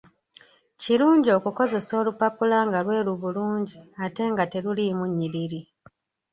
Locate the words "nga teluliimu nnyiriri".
4.31-5.61